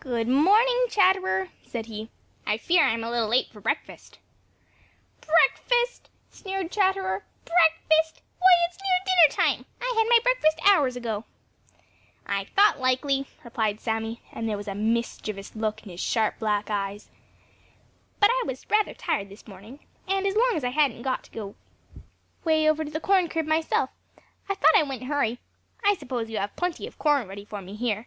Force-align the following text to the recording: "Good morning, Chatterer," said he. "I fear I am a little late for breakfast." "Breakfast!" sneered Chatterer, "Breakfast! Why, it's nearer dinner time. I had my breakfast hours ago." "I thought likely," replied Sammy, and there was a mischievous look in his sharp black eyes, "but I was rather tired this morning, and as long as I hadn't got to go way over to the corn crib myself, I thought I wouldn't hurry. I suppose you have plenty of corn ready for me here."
"Good 0.00 0.26
morning, 0.26 0.86
Chatterer," 0.88 1.50
said 1.62 1.84
he. 1.84 2.08
"I 2.46 2.56
fear 2.56 2.82
I 2.82 2.92
am 2.92 3.04
a 3.04 3.10
little 3.10 3.28
late 3.28 3.50
for 3.50 3.60
breakfast." 3.60 4.18
"Breakfast!" 5.20 6.08
sneered 6.30 6.70
Chatterer, 6.72 7.26
"Breakfast! 7.44 8.22
Why, 8.38 8.48
it's 8.66 8.78
nearer 8.78 9.04
dinner 9.04 9.36
time. 9.44 9.66
I 9.82 9.92
had 9.94 10.06
my 10.08 10.18
breakfast 10.22 10.58
hours 10.66 10.96
ago." 10.96 11.26
"I 12.26 12.44
thought 12.46 12.80
likely," 12.80 13.26
replied 13.44 13.78
Sammy, 13.78 14.22
and 14.32 14.48
there 14.48 14.56
was 14.56 14.66
a 14.66 14.74
mischievous 14.74 15.54
look 15.54 15.82
in 15.82 15.90
his 15.90 16.00
sharp 16.00 16.38
black 16.38 16.70
eyes, 16.70 17.10
"but 18.18 18.30
I 18.30 18.44
was 18.46 18.64
rather 18.70 18.94
tired 18.94 19.28
this 19.28 19.46
morning, 19.46 19.80
and 20.08 20.26
as 20.26 20.36
long 20.36 20.52
as 20.54 20.64
I 20.64 20.70
hadn't 20.70 21.02
got 21.02 21.22
to 21.24 21.30
go 21.30 21.54
way 22.44 22.66
over 22.66 22.82
to 22.82 22.90
the 22.90 22.98
corn 22.98 23.28
crib 23.28 23.44
myself, 23.44 23.90
I 24.48 24.54
thought 24.54 24.74
I 24.74 24.84
wouldn't 24.84 25.02
hurry. 25.04 25.38
I 25.84 25.96
suppose 25.96 26.30
you 26.30 26.38
have 26.38 26.56
plenty 26.56 26.86
of 26.86 26.96
corn 26.98 27.28
ready 27.28 27.44
for 27.44 27.60
me 27.60 27.76
here." 27.76 28.06